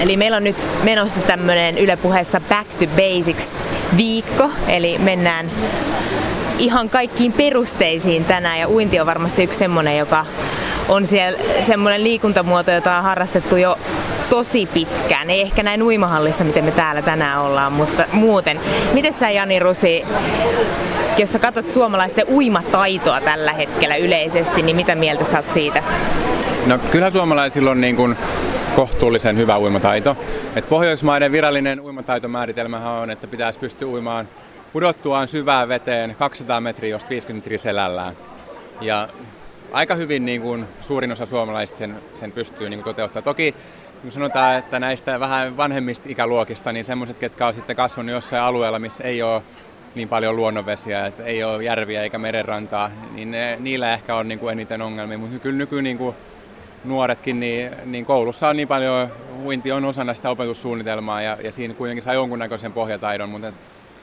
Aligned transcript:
Eli 0.00 0.16
meillä 0.16 0.36
on 0.36 0.44
nyt 0.44 0.68
menossa 0.84 1.20
tämmöinen 1.20 1.78
Yle 1.78 1.96
puheessa 1.96 2.40
Back 2.48 2.68
to 2.74 2.86
Basics 2.86 3.48
viikko, 3.96 4.50
eli 4.68 4.98
mennään 4.98 5.50
ihan 6.58 6.90
kaikkiin 6.90 7.32
perusteisiin 7.32 8.24
tänään 8.24 8.60
ja 8.60 8.68
uinti 8.68 9.00
on 9.00 9.06
varmasti 9.06 9.42
yksi 9.44 9.58
semmoinen, 9.58 9.98
joka 9.98 10.26
on 10.88 11.06
siellä 11.06 11.38
semmoinen 11.60 12.04
liikuntamuoto, 12.04 12.70
jota 12.70 12.96
on 12.96 13.02
harrastettu 13.02 13.56
jo 13.56 13.78
tosi 14.30 14.68
pitkään. 14.74 15.30
Ei 15.30 15.40
ehkä 15.40 15.62
näin 15.62 15.82
uimahallissa, 15.82 16.44
miten 16.44 16.64
me 16.64 16.70
täällä 16.70 17.02
tänään 17.02 17.40
ollaan, 17.40 17.72
mutta 17.72 18.04
muuten. 18.12 18.60
Miten 18.92 19.14
sä 19.14 19.30
Jani 19.30 19.58
Rusi, 19.58 20.04
jos 21.18 21.32
sä 21.32 21.38
katsot 21.38 21.68
suomalaisten 21.68 22.26
uimataitoa 22.28 23.20
tällä 23.20 23.52
hetkellä 23.52 23.96
yleisesti, 23.96 24.62
niin 24.62 24.76
mitä 24.76 24.94
mieltä 24.94 25.24
sä 25.24 25.36
oot 25.36 25.52
siitä? 25.52 25.82
No 26.66 26.78
kyllä 26.90 27.10
suomalaisilla 27.10 27.70
on 27.70 27.80
niin 27.80 27.96
kuin 27.96 28.16
kohtuullisen 28.76 29.36
hyvä 29.36 29.58
uimataito. 29.58 30.16
Et 30.56 30.68
Pohjoismaiden 30.68 31.32
virallinen 31.32 31.80
uimataitomääritelmähän 31.80 32.92
on, 32.92 33.10
että 33.10 33.26
pitäisi 33.26 33.58
pystyä 33.58 33.88
uimaan 33.88 34.28
pudottuaan 34.72 35.28
syvään 35.28 35.68
veteen 35.68 36.16
200 36.18 36.60
metriä, 36.60 36.90
jos 36.90 37.08
50 37.10 37.44
metriä 37.44 37.58
selällään. 37.58 38.16
Ja 38.80 39.08
aika 39.72 39.94
hyvin 39.94 40.26
niin 40.26 40.42
kuin 40.42 40.64
suurin 40.80 41.12
osa 41.12 41.26
suomalaisista 41.26 41.78
sen, 41.78 41.96
sen 42.16 42.32
pystyy 42.32 42.68
niin 42.68 42.82
kuin 42.82 42.94
toteuttamaan. 42.94 43.24
Toki 43.24 43.54
kun 44.02 44.12
sanotaan, 44.12 44.58
että 44.58 44.80
näistä 44.80 45.20
vähän 45.20 45.56
vanhemmista 45.56 46.08
ikäluokista, 46.08 46.72
niin 46.72 46.84
semmoiset, 46.84 47.18
ketkä 47.18 47.46
on 47.46 47.54
sitten 47.54 47.76
kasvanut 47.76 48.12
jossain 48.12 48.42
alueella, 48.42 48.78
missä 48.78 49.04
ei 49.04 49.22
ole 49.22 49.42
niin 49.94 50.08
paljon 50.08 50.36
luonnonvesiä, 50.36 51.06
että 51.06 51.24
ei 51.24 51.44
ole 51.44 51.64
järviä 51.64 52.02
eikä 52.02 52.18
merenrantaa, 52.18 52.90
niin 53.14 53.30
ne, 53.30 53.56
niillä 53.60 53.94
ehkä 53.94 54.14
on 54.14 54.28
niin 54.28 54.38
kuin 54.38 54.52
eniten 54.52 54.82
ongelmia. 54.82 55.18
Mutta 55.18 55.38
kyllä 55.38 55.58
nyky 55.58 55.82
niin 55.82 55.98
kuin 55.98 56.16
nuoretkin, 56.84 57.40
niin, 57.40 57.70
niin 57.84 58.04
koulussa 58.04 58.48
on 58.48 58.56
niin 58.56 58.68
paljon, 58.68 59.08
uinti 59.44 59.72
on 59.72 59.84
osana 59.84 60.14
sitä 60.14 60.30
opetussuunnitelmaa 60.30 61.22
ja, 61.22 61.36
ja 61.44 61.52
siinä 61.52 61.74
kuitenkin 61.74 62.02
saa 62.02 62.14
jonkunnäköisen 62.14 62.72
pohjataidon, 62.72 63.28
mutta 63.28 63.52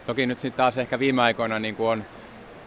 toki 0.07 0.25
nyt 0.25 0.39
sitten 0.39 0.57
taas 0.57 0.77
ehkä 0.77 0.99
viime 0.99 1.21
aikoina 1.21 1.59
niin 1.59 1.75
kuin 1.75 1.89
on, 1.89 2.05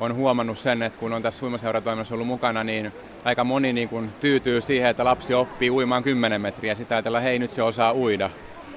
on 0.00 0.14
huomannut 0.14 0.58
sen, 0.58 0.82
että 0.82 0.98
kun 0.98 1.12
on 1.12 1.22
tässä 1.22 1.46
uimaseuratoiminnassa 1.46 2.14
ollut 2.14 2.26
mukana, 2.26 2.64
niin 2.64 2.92
aika 3.24 3.44
moni 3.44 3.72
niin 3.72 3.88
kuin 3.88 4.10
tyytyy 4.20 4.60
siihen, 4.60 4.90
että 4.90 5.04
lapsi 5.04 5.34
oppii 5.34 5.70
uimaan 5.70 6.02
10 6.02 6.40
metriä. 6.40 6.74
Sitä 6.74 6.94
ajatella, 6.94 7.20
hei 7.20 7.38
nyt 7.38 7.52
se 7.52 7.62
osaa 7.62 7.94
uida, 7.94 8.30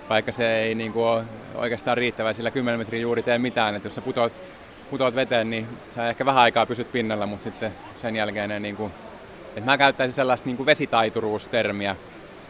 vaikka 0.09 0.31
se 0.31 0.55
ei 0.59 0.75
niin 0.75 0.93
kuin 0.93 1.05
ole 1.05 1.23
oikeastaan 1.55 1.97
riittävä, 1.97 2.33
sillä 2.33 2.51
10 2.51 2.79
metriä 2.79 3.01
juuri 3.01 3.23
tee 3.23 3.37
mitään, 3.37 3.75
että 3.75 3.85
jos 3.85 3.95
sä 3.95 4.01
putoat, 4.01 4.33
putoat 4.89 5.15
veteen, 5.15 5.49
niin 5.49 5.67
sä 5.95 6.09
ehkä 6.09 6.25
vähän 6.25 6.43
aikaa 6.43 6.65
pysyt 6.65 6.91
pinnalla, 6.91 7.25
mutta 7.25 7.43
sitten 7.43 7.71
sen 8.01 8.15
jälkeen 8.15 8.49
ne 8.49 8.59
niin 8.59 8.75
kuin 8.75 8.91
et 9.55 9.65
mä 9.65 9.77
käyttäisin 9.77 10.15
sellaista 10.15 10.45
niin 10.49 10.65
vesitaituruustermiä, 10.65 11.95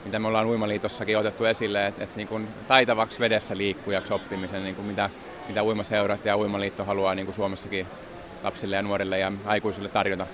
mitä 0.05 0.19
me 0.19 0.27
ollaan 0.27 0.47
Uimaliitossakin 0.47 1.17
otettu 1.17 1.45
esille, 1.45 1.87
että 1.87 2.03
et, 2.03 2.15
niin 2.15 2.47
taitavaksi 2.67 3.19
vedessä 3.19 3.57
liikkujaksi 3.57 4.13
oppimisen, 4.13 4.63
niin 4.63 4.75
kuin 4.75 4.85
mitä, 4.87 5.09
mitä 5.47 5.63
uimaseurat 5.63 6.25
ja 6.25 6.37
Uimaliitto 6.37 6.85
haluaa 6.85 7.15
niin 7.15 7.25
kuin 7.25 7.35
Suomessakin 7.35 7.87
lapsille 8.43 8.75
ja 8.75 8.81
nuorille 8.81 9.19
ja 9.19 9.31
aikuisille 9.45 9.89
tarjota. 9.89 10.27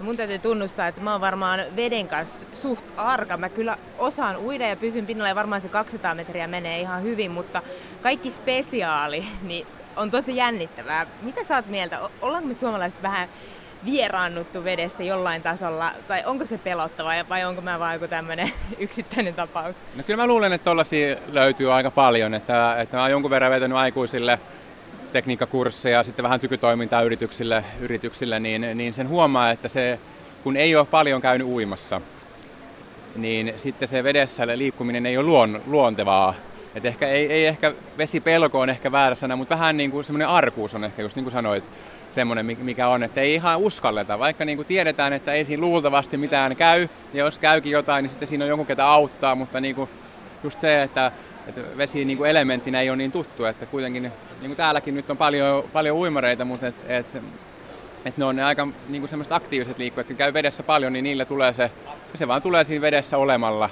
Mun 0.00 0.16
täytyy 0.16 0.38
tunnustaa, 0.38 0.88
että 0.88 1.00
mä 1.00 1.12
oon 1.12 1.20
varmaan 1.20 1.60
veden 1.76 2.08
kanssa 2.08 2.46
suht 2.54 2.84
arka. 2.96 3.36
Mä 3.36 3.48
kyllä 3.48 3.78
osaan 3.98 4.36
uida 4.36 4.68
ja 4.68 4.76
pysyn 4.76 5.06
pinnalla 5.06 5.28
ja 5.28 5.34
varmaan 5.34 5.60
se 5.60 5.68
200 5.68 6.14
metriä 6.14 6.46
menee 6.46 6.80
ihan 6.80 7.02
hyvin, 7.02 7.30
mutta 7.30 7.62
kaikki 8.02 8.30
spesiaali 8.30 9.24
niin 9.42 9.66
on 9.96 10.10
tosi 10.10 10.36
jännittävää. 10.36 11.06
Mitä 11.22 11.44
sä 11.44 11.56
oot 11.56 11.66
mieltä? 11.66 11.98
Ollaanko 12.22 12.48
me 12.48 12.54
suomalaiset 12.54 13.02
vähän 13.02 13.28
vieraannuttu 13.84 14.64
vedestä 14.64 15.02
jollain 15.02 15.42
tasolla, 15.42 15.90
tai 16.08 16.22
onko 16.26 16.44
se 16.44 16.58
pelottava 16.58 17.10
vai 17.28 17.44
onko 17.44 17.60
mä 17.60 17.78
vain 17.78 17.94
joku 17.94 18.08
tämmöinen 18.08 18.50
yksittäinen 18.78 19.34
tapaus? 19.34 19.76
No 19.96 20.02
kyllä 20.02 20.22
mä 20.22 20.26
luulen, 20.26 20.52
että 20.52 20.64
tollaisia 20.64 21.16
löytyy 21.32 21.72
aika 21.72 21.90
paljon, 21.90 22.34
että, 22.34 22.80
että 22.80 22.96
mä 22.96 23.02
oon 23.02 23.10
jonkun 23.10 23.30
verran 23.30 23.50
vetänyt 23.50 23.78
aikuisille 23.78 24.38
tekniikkakursseja, 25.12 26.04
sitten 26.04 26.22
vähän 26.22 26.40
tykytoimintaa 26.40 27.02
yrityksille, 27.02 27.64
yrityksille 27.80 28.40
niin, 28.40 28.66
niin 28.74 28.94
sen 28.94 29.08
huomaa, 29.08 29.50
että 29.50 29.68
se, 29.68 29.98
kun 30.44 30.56
ei 30.56 30.76
ole 30.76 30.86
paljon 30.90 31.22
käynyt 31.22 31.46
uimassa, 31.46 32.00
niin 33.16 33.54
sitten 33.56 33.88
se 33.88 34.04
vedessä 34.04 34.46
liikkuminen 34.58 35.06
ei 35.06 35.18
ole 35.18 35.26
luon, 35.26 35.60
luontevaa. 35.66 36.34
Et 36.74 36.84
ehkä, 36.84 37.08
ei, 37.08 37.32
ei 37.32 37.46
ehkä 37.46 37.72
vesipelko 37.98 38.60
on 38.60 38.70
ehkä 38.70 38.92
väärä 38.92 39.14
sana, 39.14 39.36
mutta 39.36 39.54
vähän 39.54 39.76
niin 39.76 39.90
kuin 39.90 40.04
semmoinen 40.04 40.28
arkuus 40.28 40.74
on 40.74 40.84
ehkä, 40.84 41.02
just 41.02 41.16
niin 41.16 41.24
kuin 41.24 41.32
sanoit, 41.32 41.64
semmoinen, 42.16 42.46
mikä 42.46 42.88
on, 42.88 43.02
että 43.02 43.20
ei 43.20 43.34
ihan 43.34 43.58
uskalleta, 43.58 44.18
vaikka 44.18 44.44
niin 44.44 44.58
kuin 44.58 44.66
tiedetään, 44.66 45.12
että 45.12 45.32
ei 45.32 45.44
siinä 45.44 45.60
luultavasti 45.60 46.16
mitään 46.16 46.56
käy, 46.56 46.88
ja 47.14 47.24
jos 47.24 47.38
käykin 47.38 47.72
jotain, 47.72 48.02
niin 48.02 48.10
sitten 48.10 48.28
siinä 48.28 48.44
on 48.44 48.48
joku, 48.48 48.64
ketä 48.64 48.86
auttaa, 48.86 49.34
mutta 49.34 49.60
niin 49.60 49.74
kuin 49.74 49.90
just 50.44 50.60
se, 50.60 50.82
että, 50.82 51.12
että 51.48 51.60
vesi 51.76 52.04
niin 52.04 52.18
kuin 52.18 52.30
elementtinä 52.30 52.80
ei 52.80 52.90
ole 52.90 52.96
niin 52.96 53.12
tuttu, 53.12 53.44
että 53.44 53.66
kuitenkin, 53.66 54.02
niin 54.02 54.12
kuin 54.46 54.56
täälläkin 54.56 54.94
nyt 54.94 55.10
on 55.10 55.16
paljon, 55.16 55.64
paljon 55.72 55.96
uimareita, 55.96 56.44
mutta 56.44 56.66
et, 56.66 56.74
et, 56.88 57.06
et 58.04 58.16
ne 58.16 58.24
on 58.24 58.36
ne 58.36 58.44
aika 58.44 58.68
niin 58.88 59.02
kuin 59.02 59.10
semmoiset 59.10 59.32
aktiiviset 59.32 59.78
liikkujat, 59.78 60.08
jotka 60.08 60.18
käy 60.18 60.32
vedessä 60.32 60.62
paljon, 60.62 60.92
niin 60.92 61.02
niillä 61.02 61.24
tulee 61.24 61.52
se, 61.52 61.70
se 62.14 62.28
vaan 62.28 62.42
tulee 62.42 62.64
siinä 62.64 62.82
vedessä 62.82 63.18
olemalla 63.18 63.70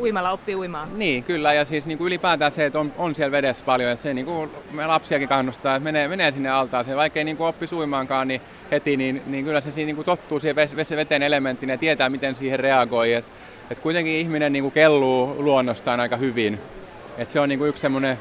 uimalla 0.00 0.30
oppii 0.30 0.54
uimaan. 0.54 0.88
Niin, 0.98 1.24
kyllä. 1.24 1.52
Ja 1.52 1.64
siis 1.64 1.86
niin 1.86 1.98
kuin 1.98 2.06
ylipäätään 2.06 2.52
se, 2.52 2.66
että 2.66 2.78
on, 2.78 2.92
on 2.98 3.14
siellä 3.14 3.32
vedessä 3.32 3.64
paljon. 3.64 3.90
Että 3.90 4.02
se 4.02 4.14
niin 4.14 4.26
kuin 4.26 4.50
me 4.70 4.86
lapsiakin 4.86 5.28
kannustaa, 5.28 5.76
että 5.76 5.84
menee, 5.84 6.08
menee 6.08 6.32
sinne 6.32 6.50
altaaseen. 6.50 6.96
Vaikka 6.96 7.20
ei 7.20 7.24
niin 7.24 7.36
kuin 7.36 7.46
oppi 7.46 7.66
uimaankaan 7.72 8.28
niin 8.28 8.40
heti, 8.70 8.96
niin, 8.96 9.22
niin 9.26 9.44
kyllä 9.44 9.60
se 9.60 9.70
siinä 9.70 9.86
niin 9.86 9.96
kuin 9.96 10.06
tottuu 10.06 10.40
siihen 10.40 10.56
veteen 10.96 11.22
elementtiin 11.22 11.70
ja 11.70 11.78
tietää, 11.78 12.08
miten 12.08 12.34
siihen 12.34 12.60
reagoi. 12.60 13.12
Et, 13.12 13.24
et 13.70 13.78
kuitenkin 13.78 14.14
ihminen 14.14 14.52
niin 14.52 14.62
kuin 14.62 14.72
kelluu 14.72 15.34
luonnostaan 15.38 16.00
aika 16.00 16.16
hyvin. 16.16 16.58
Et 17.18 17.30
se 17.30 17.40
on 17.40 17.48
niin 17.48 17.58
kuin 17.58 17.68
yksi 17.68 17.80
semmoinen 17.80 18.18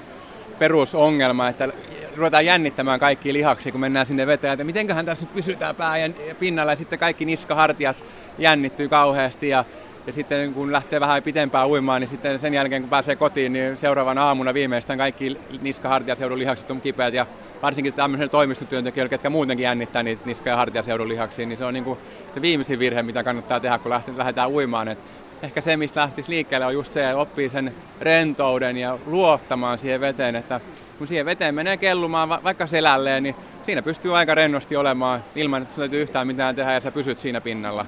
perusongelma, 0.60 1.48
että 1.48 1.70
ruvetaan 2.16 2.46
jännittämään 2.46 3.00
kaikki 3.00 3.34
lihaksi, 3.34 3.72
kun 3.72 3.82
mennään 3.82 4.06
sinne 4.06 4.28
veteen, 4.28 4.54
että 4.54 4.64
mitenköhän 4.64 5.06
tässä 5.06 5.26
nyt 5.26 5.34
pysytään 5.34 5.76
pää 5.76 5.98
ja 5.98 6.10
pinnalla 6.40 6.72
ja 6.72 6.76
sitten 6.76 7.00
kaikki 7.00 7.26
niskahartiat 7.26 7.98
jännittyy 8.38 8.90
kauheasti 8.90 9.50
ja 9.50 9.66
ja 10.08 10.14
sitten 10.14 10.54
kun 10.54 10.72
lähtee 10.72 11.00
vähän 11.00 11.24
pitempään 11.24 11.68
uimaan, 11.68 12.02
niin 12.02 12.10
sitten 12.10 12.40
sen 12.40 12.54
jälkeen 12.54 12.82
kun 12.82 12.90
pääsee 12.90 13.16
kotiin, 13.16 13.54
niin 13.54 13.78
seuraavana 13.78 14.28
aamuna 14.28 14.54
viimeistään 14.54 15.00
kaikki 15.00 15.40
niska- 15.62 16.02
ja 16.06 16.16
seudun 16.16 16.40
lihakset 16.40 16.72
on 16.72 16.82
kipeät. 16.82 17.14
Ja 17.14 17.26
varsinkin 17.62 17.94
tämmöiselle 17.94 18.30
toimistotyöntekijöille, 18.30 19.10
ketkä 19.10 19.30
muutenkin 19.30 19.64
jännittää 19.64 20.04
niitä 20.04 20.22
niska- 20.26 20.50
ja 20.50 20.56
hartiaseudun 20.56 21.10
lihaksia, 21.10 21.46
niin 21.46 21.58
se 21.58 21.66
on 21.66 21.74
niin 21.74 21.84
kuin 21.84 22.00
se 22.34 22.42
viimeisin 22.42 22.80
virhe, 22.80 23.04
mitä 23.04 23.24
kannattaa 23.24 23.60
tehdä, 23.60 23.78
kun 23.80 23.92
lähdetään 24.18 24.50
uimaan. 24.50 24.88
Et 24.88 25.00
ehkä 25.44 25.62
se, 25.62 25.78
mistä 25.78 26.02
lähtisi 26.02 26.30
liikkeelle, 26.30 26.66
on 26.66 26.74
just 26.74 26.94
se, 26.94 27.04
että 27.06 27.18
oppii 27.18 27.50
sen 27.50 27.74
rentouden 28.02 28.78
ja 28.78 28.98
luottamaan 29.06 29.78
siihen 29.78 30.02
veteen, 30.02 30.36
että 30.36 30.60
kun 30.98 31.08
siihen 31.08 31.26
veteen 31.26 31.56
menee 31.56 31.78
kellumaan 31.78 32.30
vaikka 32.30 32.68
selälleen, 32.68 33.24
niin 33.24 33.36
siinä 33.64 33.82
pystyy 33.82 34.18
aika 34.18 34.36
rennosti 34.36 34.76
olemaan 34.76 35.24
ilman, 35.36 35.62
että 35.62 35.76
täytyy 35.76 36.02
yhtään 36.02 36.28
mitään 36.28 36.56
tehdä 36.56 36.74
ja 36.74 36.80
sä 36.80 36.92
pysyt 36.92 37.20
siinä 37.20 37.42
pinnalla 37.42 37.86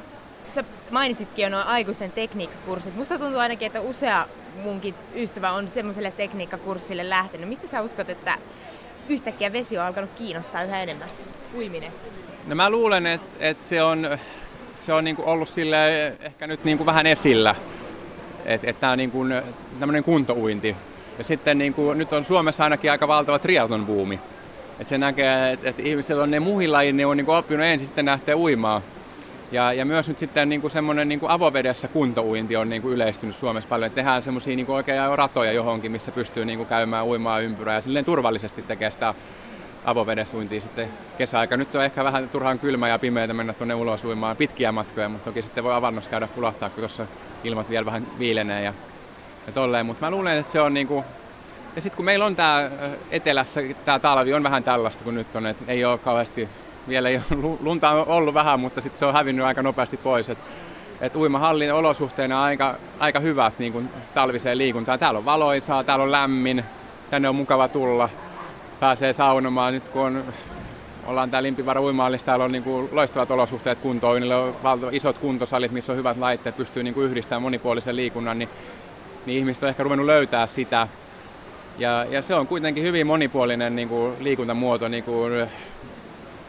sä 0.56 0.64
mainitsitkin 0.92 1.44
jo 1.44 1.50
nuo 1.50 1.64
aikuisten 1.66 2.12
tekniikkakurssit. 2.12 2.96
Musta 2.96 3.20
tuntuu 3.20 3.40
ainakin, 3.40 3.66
että 3.66 3.82
usea 3.82 4.28
munkin 4.64 4.96
ystävä 5.16 5.52
on 5.52 5.68
semmoiselle 5.68 6.14
tekniikkakurssille 6.18 7.10
lähtenyt. 7.10 7.50
Mistä 7.50 7.68
sä 7.68 7.82
uskot, 7.82 8.10
että 8.10 8.38
yhtäkkiä 9.10 9.54
vesi 9.54 9.78
on 9.78 9.86
alkanut 9.86 10.10
kiinnostaa 10.18 10.64
yhä 10.64 10.84
enemmän? 10.84 11.10
Uiminen. 11.58 11.92
No 12.48 12.56
mä 12.56 12.70
luulen, 12.70 13.06
että, 13.06 13.28
että 13.40 13.64
se 13.64 13.84
on, 13.84 14.18
se 14.76 14.94
on 14.94 15.04
niinku 15.04 15.24
ollut 15.26 15.50
sille 15.50 16.08
ehkä 16.08 16.48
nyt 16.48 16.64
niinku 16.64 16.86
vähän 16.86 17.08
esillä. 17.08 17.56
Että 18.46 18.70
et 18.70 18.80
tämä 18.80 18.92
on 18.92 18.98
niinku 18.98 19.26
tämmöinen 19.80 20.04
kuntouinti. 20.04 20.76
Ja 21.18 21.24
sitten 21.24 21.58
niinku, 21.58 21.94
nyt 21.94 22.14
on 22.14 22.26
Suomessa 22.26 22.64
ainakin 22.64 22.92
aika 22.92 23.08
valtava 23.08 23.40
triatlon 23.40 23.86
buumi. 23.86 24.20
Et 24.80 24.88
se 24.88 24.98
näkee, 24.98 25.52
että 25.52 25.70
et 25.70 25.80
ihmiset 25.80 26.18
on 26.18 26.32
ne 26.32 26.40
muihin 26.40 26.72
lajiin, 26.72 26.98
ne 26.98 27.06
on 27.06 27.18
niinku 27.18 27.32
oppinut 27.32 27.66
ensin 27.66 27.88
sitten 27.88 28.06
lähteä 28.06 28.38
uimaan. 28.38 28.82
Ja, 29.54 29.74
ja 29.74 29.86
myös 29.86 30.08
nyt 30.08 30.20
sitten 30.20 30.50
niin 30.50 30.62
kuin 30.62 30.72
semmoinen 30.72 31.10
niin 31.10 31.20
kuin 31.20 31.30
avovedessä 31.30 31.88
kuntouinti 31.88 32.56
on 32.56 32.70
niin 32.70 32.82
kuin 32.82 32.94
yleistynyt 32.94 33.36
Suomessa 33.36 33.70
paljon. 33.70 33.88
Että 33.88 33.96
tehdään 33.96 34.24
semmoisia 34.24 34.56
niin 34.56 34.70
oikein 34.70 35.18
ratoja 35.18 35.52
johonkin, 35.52 35.92
missä 35.92 36.12
pystyy 36.12 36.46
niin 36.46 36.58
kuin 36.58 36.70
käymään 36.70 37.06
uimaan 37.06 37.44
ympyrää 37.44 37.76
ja 37.76 37.82
silleen 37.82 38.06
turvallisesti 38.06 38.62
tekee 38.62 38.92
sitä 38.92 39.14
avovedessä 39.86 40.38
uintia 40.38 40.62
sitten 40.62 40.90
kesäaika. 41.18 41.58
Nyt 41.58 41.76
on 41.76 41.84
ehkä 41.84 42.04
vähän 42.04 42.30
turhaan 42.30 42.60
kylmä 42.60 42.88
ja 42.88 43.00
pimeää 43.00 43.28
mennä 43.28 43.54
tuonne 43.54 43.76
ulos 43.76 44.06
uimaan 44.06 44.38
pitkiä 44.38 44.72
matkoja, 44.72 45.10
mutta 45.10 45.26
toki 45.26 45.42
sitten 45.42 45.64
voi 45.64 45.74
avannossa 45.74 46.10
käydä 46.10 46.28
pulahtaa, 46.28 46.70
kun 46.70 46.80
tuossa 46.80 47.08
ilmat 47.44 47.70
vielä 47.70 47.86
vähän 47.86 48.08
viilenee 48.20 48.64
ja, 48.64 48.74
ja 49.48 49.54
tolleen. 49.54 49.86
Mutta 49.86 50.06
mä 50.06 50.12
luulen, 50.12 50.38
että 50.38 50.52
se 50.52 50.62
on 50.62 50.74
niin 50.74 50.88
kuin 50.88 51.06
ja 51.76 51.82
sitten 51.82 51.96
kun 51.96 52.06
meillä 52.06 52.26
on 52.26 52.36
tämä 52.36 52.70
etelässä, 53.12 53.62
tämä 53.86 54.00
talvi 54.00 54.34
on 54.34 54.44
vähän 54.44 54.64
tällaista 54.64 55.04
kuin 55.04 55.16
nyt 55.16 55.36
on, 55.36 55.48
että 55.48 55.64
ei 55.68 55.86
ole 55.86 55.98
kauheasti 55.98 56.50
vielä 56.88 57.10
ei 57.10 57.16
ole, 57.16 57.58
lunta 57.62 57.90
on 57.90 58.08
ollut 58.08 58.34
vähän, 58.34 58.60
mutta 58.60 58.82
sitten 58.82 59.00
se 59.00 59.06
on 59.06 59.14
hävinnyt 59.14 59.46
aika 59.46 59.62
nopeasti 59.62 59.98
pois. 59.98 60.30
Et, 60.30 60.38
et 61.02 61.16
uimahallin 61.16 61.74
olosuhteena 61.74 62.44
aika, 62.44 62.76
aika 63.00 63.20
hyvät 63.20 63.60
niin 63.60 63.74
kuin 63.74 63.90
talviseen 64.14 64.58
liikuntaan. 64.58 65.00
Täällä 65.00 65.18
on 65.18 65.26
valoisaa, 65.26 65.84
täällä 65.84 66.04
on 66.04 66.12
lämmin, 66.12 66.64
tänne 67.10 67.30
on 67.30 67.36
mukava 67.36 67.68
tulla, 67.68 68.10
pääsee 68.80 69.14
saunomaan. 69.14 69.74
Nyt 69.74 69.84
kun 69.84 70.02
on, 70.02 70.24
ollaan 71.06 71.32
täällä 71.32 71.48
Limpivaara 71.48 71.82
uimahallissa, 71.82 72.26
täällä 72.26 72.46
on 72.46 72.52
niin 72.52 72.64
kuin 72.64 72.90
loistavat 72.92 73.32
olosuhteet 73.32 73.80
kuntoon, 73.80 74.22
niillä 74.22 74.38
on 74.38 74.54
isot 74.92 75.18
kuntosalit, 75.18 75.72
missä 75.72 75.92
on 75.92 75.98
hyvät 75.98 76.18
laitteet, 76.18 76.58
pystyy 76.58 76.84
niin 76.84 76.94
kuin 76.94 77.06
yhdistämään 77.06 77.42
monipuolisen 77.42 77.96
liikunnan, 77.96 78.40
niin 78.40 78.50
niin 79.26 79.40
ihmiset 79.40 79.64
on 79.64 79.70
ehkä 79.70 79.84
ruvennut 79.84 80.06
löytää 80.06 80.48
sitä. 80.48 80.88
Ja, 81.78 82.06
ja 82.10 82.22
se 82.22 82.36
on 82.36 82.48
kuitenkin 82.48 82.84
hyvin 82.84 83.08
monipuolinen 83.08 83.76
niin 83.76 83.90
kuin 83.90 84.14
liikuntamuoto 84.20 84.88
niin 84.88 85.04
kuin 85.04 85.48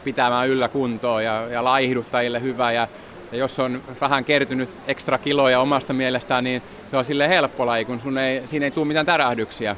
pitämään 0.05 0.49
yllä 0.49 0.67
kuntoa 0.67 1.21
ja, 1.21 1.47
ja 1.49 1.63
laihduttajille 1.63 2.41
hyvä. 2.41 2.71
Ja, 2.71 2.87
ja 3.31 3.37
jos 3.37 3.59
on 3.59 3.81
vähän 4.01 4.25
kertynyt 4.25 4.69
ekstra 4.87 5.17
kiloja 5.17 5.59
omasta 5.59 5.93
mielestään, 5.93 6.43
niin 6.43 6.61
se 6.91 6.97
on 6.97 7.05
sille 7.05 7.29
helppo 7.29 7.65
laji, 7.65 7.85
kun 7.85 8.01
sun 8.01 8.17
ei, 8.17 8.47
siinä 8.47 8.65
ei 8.65 8.71
tule 8.71 8.87
mitään 8.87 9.05
tärähdyksiä. 9.05 9.75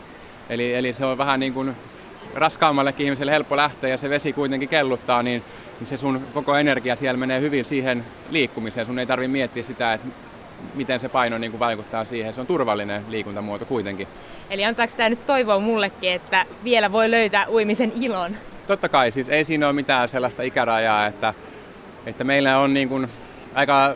Eli, 0.50 0.74
eli 0.74 0.94
se 0.94 1.06
on 1.06 1.18
vähän 1.18 1.39
niin 1.39 1.53
kuin 1.53 1.75
raskaammallekin 2.35 3.06
ihmiselle 3.06 3.31
helppo 3.31 3.57
lähteä 3.57 3.89
ja 3.89 3.97
se 3.97 4.09
vesi 4.09 4.33
kuitenkin 4.33 4.69
kelluttaa, 4.69 5.24
niin, 5.24 5.44
niin 5.79 5.88
se 5.88 5.97
sun 5.97 6.21
koko 6.33 6.56
energia 6.56 6.95
siellä 6.95 7.18
menee 7.18 7.41
hyvin 7.41 7.65
siihen 7.65 8.03
liikkumiseen. 8.30 8.85
Sun 8.85 9.00
ei 9.00 9.06
tarvitse 9.06 9.31
miettiä 9.31 9.63
sitä, 9.63 9.94
että 9.94 10.07
miten 10.75 11.00
se 11.00 11.09
paino 11.09 11.38
niin 11.38 11.51
kuin 11.51 11.59
vaikuttaa 11.59 12.06
siihen. 12.06 12.33
Se 12.33 12.41
on 12.41 12.47
turvallinen 12.47 13.01
liikuntamuoto 13.09 13.65
kuitenkin. 13.65 14.07
Eli 14.50 14.65
antaako 14.65 14.94
tämä 14.97 15.09
nyt 15.09 15.27
toivoa 15.27 15.59
mullekin, 15.59 16.12
että 16.12 16.45
vielä 16.63 16.91
voi 16.91 17.12
löytää 17.12 17.45
uimisen 17.50 17.91
ilon? 18.01 18.35
Totta 18.68 18.90
kai, 18.90 19.12
siis 19.12 19.30
ei 19.30 19.46
siinä 19.46 19.66
ole 19.68 19.74
mitään 19.74 20.10
sellaista 20.10 20.44
ikärajaa, 20.44 21.08
että, 21.08 21.34
että 22.06 22.24
meillä 22.24 22.60
on 22.60 22.74
niin 22.74 22.90
kuin 22.90 23.08
aika 23.56 23.96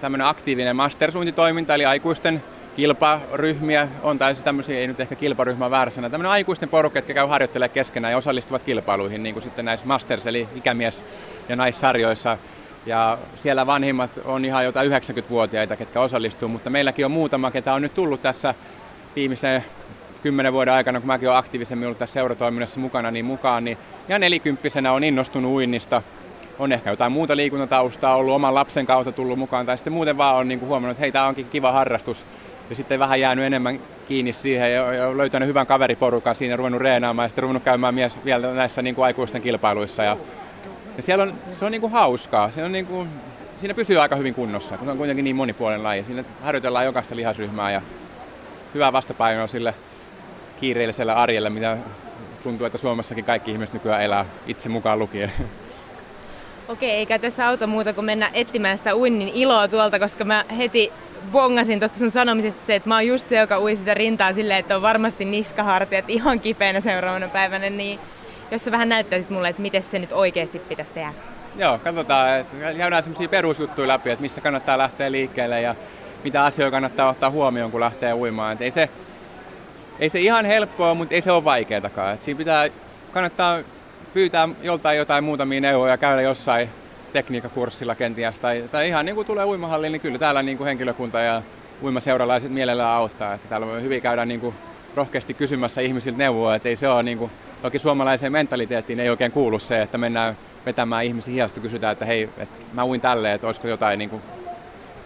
tämmöinen 0.00 0.26
aktiivinen 0.26 0.76
mastersuuntitoiminta, 0.76 1.74
eli 1.74 1.84
aikuisten 1.84 2.42
kilparyhmiä 2.76 3.88
on, 4.02 4.18
tai 4.18 4.34
siis 4.34 4.44
tämmöisiä, 4.44 4.78
ei 4.78 4.86
nyt 4.86 5.00
ehkä 5.00 5.14
kilparyhmä 5.14 5.70
väärässä, 5.70 6.02
tämmöinen 6.02 6.30
aikuisten 6.30 6.68
porukka, 6.68 6.98
jotka 6.98 7.14
käy 7.14 7.26
harjoittelemaan 7.26 7.74
keskenään 7.74 8.12
ja 8.12 8.18
osallistuvat 8.18 8.62
kilpailuihin, 8.62 9.22
niin 9.22 9.32
kuin 9.32 9.42
sitten 9.42 9.64
näissä 9.64 9.86
Masters, 9.86 10.26
eli 10.26 10.48
ikämies- 10.54 11.04
ja 11.48 11.56
naissarjoissa. 11.56 12.38
Ja 12.86 13.18
siellä 13.36 13.66
vanhimmat 13.66 14.10
on 14.24 14.44
ihan 14.44 14.64
jotain 14.64 14.90
90-vuotiaita, 14.92 15.76
ketkä 15.76 16.00
osallistuu, 16.00 16.48
mutta 16.48 16.70
meilläkin 16.70 17.04
on 17.04 17.10
muutama, 17.10 17.50
ketä 17.50 17.74
on 17.74 17.82
nyt 17.82 17.94
tullut 17.94 18.22
tässä 18.22 18.54
viimeisen 19.16 19.64
kymmenen 20.22 20.52
vuoden 20.52 20.74
aikana, 20.74 21.00
kun 21.00 21.06
mäkin 21.06 21.28
olen 21.28 21.38
aktiivisemmin 21.38 21.86
ollut 21.86 21.98
tässä 21.98 22.14
seuratoiminnassa 22.14 22.80
mukana, 22.80 23.10
niin 23.10 23.24
mukaan, 23.24 23.64
niin 23.64 23.78
ihan 24.08 24.20
nelikymppisenä 24.20 24.92
on 24.92 25.04
innostunut 25.04 25.52
uinnista. 25.52 26.02
On 26.58 26.72
ehkä 26.72 26.90
jotain 26.90 27.12
muuta 27.12 27.36
liikuntataustaa 27.36 28.16
ollut, 28.16 28.34
oman 28.34 28.54
lapsen 28.54 28.86
kautta 28.86 29.12
tullut 29.12 29.38
mukaan, 29.38 29.66
tai 29.66 29.78
sitten 29.78 29.92
muuten 29.92 30.18
vaan 30.18 30.36
on 30.36 30.48
niin 30.48 30.58
kuin 30.58 30.68
huomannut, 30.68 30.90
että 30.90 31.00
hei, 31.00 31.12
tämä 31.12 31.26
onkin 31.26 31.46
kiva 31.52 31.72
harrastus, 31.72 32.26
ja 32.70 32.76
sitten 32.76 32.98
vähän 32.98 33.20
jäänyt 33.20 33.44
enemmän 33.44 33.80
kiinni 34.08 34.32
siihen 34.32 34.74
ja, 34.74 34.92
ja 34.92 35.16
löytänyt 35.16 35.48
hyvän 35.48 35.66
kaveriporukan 35.66 36.34
siinä, 36.34 36.56
ruvennut 36.56 36.82
reenaamaan 36.82 37.24
ja 37.24 37.28
sitten 37.28 37.42
ruvennut 37.42 37.62
käymään 37.62 37.94
mies 37.94 38.24
vielä 38.24 38.54
näissä 38.54 38.82
niin 38.82 38.94
kuin 38.94 39.04
aikuisten 39.04 39.42
kilpailuissa. 39.42 40.02
Ja, 40.02 40.16
ja 40.96 41.02
siellä 41.02 41.22
on, 41.22 41.34
se 41.52 41.64
on 41.64 41.70
niin 41.70 41.80
kuin 41.80 41.92
hauskaa. 41.92 42.50
Se 42.50 42.64
on 42.64 42.72
niin 42.72 42.86
kuin, 42.86 43.08
siinä 43.60 43.74
pysyy 43.74 44.00
aika 44.00 44.16
hyvin 44.16 44.34
kunnossa, 44.34 44.78
kun 44.78 44.86
se 44.86 44.90
on 44.90 44.98
kuitenkin 44.98 45.24
niin 45.24 45.36
monipuolinen 45.36 45.82
laji. 45.82 46.04
Siinä 46.04 46.24
harjoitellaan 46.42 46.84
jokaista 46.84 47.16
lihasryhmää 47.16 47.72
ja 47.72 47.82
hyvä 48.74 48.92
vastapaino 48.92 49.46
sille 49.46 49.74
kiireelliselle 50.60 51.12
arjelle, 51.12 51.50
mitä 51.50 51.76
tuntuu, 52.42 52.66
että 52.66 52.78
Suomessakin 52.78 53.24
kaikki 53.24 53.50
ihmiset 53.50 53.74
nykyään 53.74 54.02
elää 54.02 54.24
itse 54.46 54.68
mukaan 54.68 54.98
lukien. 54.98 55.32
Okei, 56.68 56.90
eikä 56.90 57.18
tässä 57.18 57.48
auta 57.48 57.66
muuta 57.66 57.92
kuin 57.92 58.04
mennä 58.04 58.30
etsimään 58.34 58.78
sitä 58.78 58.96
uinnin 58.96 59.28
iloa 59.34 59.68
tuolta, 59.68 59.98
koska 59.98 60.24
mä 60.24 60.44
heti 60.58 60.92
bongasin 61.32 61.78
tuosta 61.78 61.98
sun 61.98 62.10
sanomisesta 62.10 62.62
se, 62.66 62.74
että 62.74 62.88
mä 62.88 62.94
oon 62.94 63.06
just 63.06 63.28
se, 63.28 63.36
joka 63.36 63.60
ui 63.60 63.76
sitä 63.76 63.94
rintaa 63.94 64.32
silleen, 64.32 64.58
että 64.60 64.76
on 64.76 64.82
varmasti 64.82 65.24
niskahartiat 65.24 66.04
ihan 66.08 66.40
kipeänä 66.40 66.80
seuraavana 66.80 67.28
päivänä, 67.28 67.70
niin 67.70 68.00
jos 68.50 68.64
sä 68.64 68.70
vähän 68.70 68.88
näyttäisit 68.88 69.30
mulle, 69.30 69.48
että 69.48 69.62
miten 69.62 69.82
se 69.82 69.98
nyt 69.98 70.12
oikeasti 70.12 70.58
pitäisi 70.58 70.92
tehdä. 70.92 71.12
Joo, 71.56 71.78
katsotaan, 71.78 72.46
käydään 72.76 73.02
semmoisia 73.02 73.28
perusjuttuja 73.28 73.88
läpi, 73.88 74.10
että 74.10 74.22
mistä 74.22 74.40
kannattaa 74.40 74.78
lähteä 74.78 75.12
liikkeelle 75.12 75.60
ja 75.60 75.74
mitä 76.24 76.44
asioita 76.44 76.70
kannattaa 76.70 77.08
ottaa 77.08 77.30
huomioon, 77.30 77.70
kun 77.70 77.80
lähtee 77.80 78.14
uimaan. 78.14 78.52
Et 78.52 78.62
ei, 78.62 78.70
se, 78.70 78.88
ei 80.00 80.08
se 80.08 80.20
ihan 80.20 80.44
helppoa, 80.44 80.94
mutta 80.94 81.14
ei 81.14 81.22
se 81.22 81.32
ole 81.32 81.44
vaikeatakaan. 81.44 82.14
Et 82.14 82.22
siinä 82.22 82.38
pitää, 82.38 82.68
kannattaa 83.12 83.58
pyytää 84.14 84.48
joltain 84.62 84.98
jotain 84.98 85.24
muutamia 85.24 85.60
neuvoja, 85.60 85.98
käydä 85.98 86.22
jossain 86.22 86.68
tekniikkakurssilla 87.12 87.94
kenties 87.94 88.38
tai, 88.38 88.64
tai 88.72 88.88
ihan 88.88 89.04
niin 89.04 89.14
kuin 89.14 89.26
tulee 89.26 89.44
uimahalliin, 89.44 89.92
niin 89.92 90.00
kyllä 90.00 90.18
täällä 90.18 90.42
niin 90.42 90.58
kuin 90.58 90.66
henkilökunta 90.68 91.20
ja 91.20 91.42
uimaseuralaiset 91.82 92.52
mielellään 92.52 92.96
auttaa. 92.96 93.34
Että 93.34 93.48
täällä 93.48 93.66
on 93.66 93.82
hyvin 93.82 94.02
käydä 94.02 94.24
niin 94.24 94.40
kuin 94.40 94.54
rohkeasti 94.94 95.34
kysymässä 95.34 95.80
ihmisiltä 95.80 96.18
neuvoa, 96.18 96.54
että 96.54 96.68
ei 96.68 96.76
se 96.76 96.88
ole 96.88 97.02
niin 97.02 97.18
kuin, 97.18 97.30
toki 97.62 97.78
suomalaiseen 97.78 98.32
mentaliteettiin 98.32 99.00
ei 99.00 99.10
oikein 99.10 99.32
kuulu 99.32 99.58
se, 99.58 99.82
että 99.82 99.98
mennään 99.98 100.36
vetämään 100.66 101.04
ihmisiä 101.04 101.34
hiasta 101.34 101.60
kysytään, 101.60 101.92
että 101.92 102.04
hei, 102.04 102.22
että 102.38 102.54
mä 102.72 102.84
uin 102.86 103.00
tälleen, 103.00 103.34
että 103.34 103.46
olisiko 103.46 103.68
jotain 103.68 103.98
niin 103.98 104.10
kuin 104.10 104.22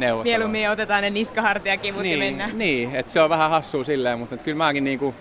neuvoa. 0.02 0.24
Mieluummin 0.24 0.70
otetaan 0.70 1.02
ne 1.02 1.10
niskahartiakivut 1.10 2.02
niin, 2.02 2.18
ja 2.18 2.24
mennään. 2.24 2.58
Niin, 2.58 2.96
että 2.96 3.12
se 3.12 3.20
on 3.20 3.30
vähän 3.30 3.50
hassua 3.50 3.84
silleen, 3.84 4.18
mutta 4.18 4.36
kyllä 4.36 4.56
mäkin 4.58 4.84
niin 4.84 4.98
kuin, 4.98 5.14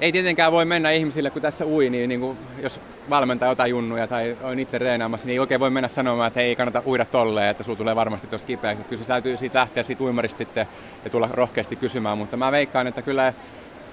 ei 0.00 0.12
tietenkään 0.12 0.52
voi 0.52 0.64
mennä 0.64 0.90
ihmisille, 0.90 1.30
kun 1.30 1.42
tässä 1.42 1.66
ui, 1.66 1.90
niin, 1.90 2.08
niin 2.08 2.20
kuin, 2.20 2.38
jos 2.62 2.80
valmentaa 3.10 3.48
jotain 3.48 3.70
junnuja 3.70 4.06
tai 4.06 4.36
on 4.42 4.58
itse 4.58 4.78
reenaamassa, 4.78 5.26
niin 5.26 5.32
ei 5.32 5.38
oikein 5.38 5.60
voi 5.60 5.70
mennä 5.70 5.88
sanomaan, 5.88 6.28
että 6.28 6.40
ei 6.40 6.56
kannata 6.56 6.82
uida 6.86 7.04
tolleen, 7.04 7.48
että 7.48 7.64
sulla 7.64 7.78
tulee 7.78 7.96
varmasti 7.96 8.26
tuossa 8.26 8.46
kipeäksi. 8.46 8.84
Kyllä 8.84 9.02
se 9.02 9.08
täytyy 9.08 9.36
siitä 9.36 9.58
lähteä 9.58 9.82
siitä 9.82 10.04
uimarista 10.04 10.38
sitten 10.38 10.66
ja 11.04 11.10
tulla 11.10 11.28
rohkeasti 11.32 11.76
kysymään, 11.76 12.18
mutta 12.18 12.36
mä 12.36 12.52
veikkaan, 12.52 12.86
että 12.86 13.02
kyllä 13.02 13.32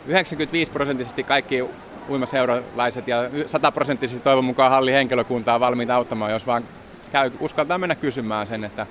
95 0.08 0.72
prosenttisesti 0.72 1.24
kaikki 1.24 1.64
uimaseuralaiset 2.10 3.08
ja 3.08 3.18
100 3.46 3.72
prosenttisesti 3.72 4.24
toivon 4.24 4.46
mukaan 4.46 4.72
halli 4.72 4.94
henkilökuntaa 4.94 5.60
valmiita 5.60 5.96
auttamaan, 5.96 6.32
jos 6.32 6.48
vaan 6.48 6.64
käy, 7.12 7.32
uskaltaa 7.40 7.78
mennä 7.78 7.96
kysymään 7.96 8.48
sen, 8.48 8.64
että 8.64 8.88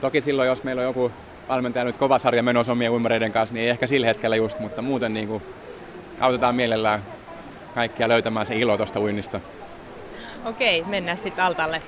toki 0.00 0.20
silloin, 0.20 0.48
jos 0.48 0.64
meillä 0.64 0.80
on 0.80 0.86
joku 0.86 1.12
valmentaja 1.48 1.84
nyt 1.84 1.96
kovasarja 1.96 2.42
menossa 2.42 2.72
omien 2.72 2.92
uimareiden 2.92 3.32
kanssa, 3.32 3.54
niin 3.54 3.64
ei 3.64 3.70
ehkä 3.70 3.86
sillä 3.86 4.06
hetkellä 4.06 4.36
just, 4.36 4.58
mutta 4.58 4.82
muuten 4.82 5.14
niin 5.14 5.28
kuin 5.28 5.42
autetaan 6.20 6.54
mielellään 6.54 7.02
kaikkia 7.74 8.08
löytämään 8.08 8.46
se 8.46 8.56
ilo 8.56 8.76
tuosta 8.76 9.00
uinnista. 9.00 9.40
Okei, 10.44 10.84
mennään 10.86 11.18
sitten 11.18 11.44
altalle. 11.44 11.82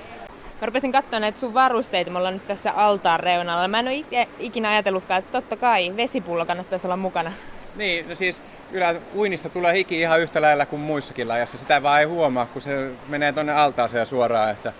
Mä 0.61 0.65
rupesin 0.65 0.91
katsoa 0.91 1.19
näitä 1.19 1.39
sun 1.39 1.53
varusteita, 1.53 2.11
me 2.11 2.17
ollaan 2.17 2.33
nyt 2.33 2.47
tässä 2.47 2.71
altaan 2.71 3.19
reunalla. 3.19 3.67
Mä 3.67 3.79
en 3.79 3.87
ole 3.87 3.95
itse 3.95 4.27
ikinä 4.39 4.69
ajatellutkaan, 4.69 5.19
että 5.19 5.31
totta 5.31 5.57
kai 5.57 5.93
vesipullo 5.95 6.45
kannattaisi 6.45 6.87
olla 6.87 6.97
mukana. 6.97 7.31
Niin, 7.75 8.09
no 8.09 8.15
siis 8.15 8.41
kyllä 8.71 8.95
uinnissa 9.15 9.49
tulee 9.49 9.73
hiki 9.73 9.99
ihan 9.99 10.19
yhtä 10.19 10.41
lailla 10.41 10.65
kuin 10.65 10.81
muissakin 10.81 11.27
lajassa. 11.27 11.57
Sitä 11.57 11.83
vaan 11.83 11.99
ei 11.99 12.05
huomaa, 12.05 12.45
kun 12.45 12.61
se 12.61 12.91
menee 13.07 13.33
tuonne 13.33 13.53
altaaseen 13.53 14.05
suoraan. 14.05 14.51
Että, 14.51 14.73